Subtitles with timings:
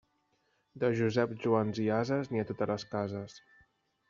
[0.83, 3.39] De Joseps, Joans i ases, n'hi ha a totes les cases.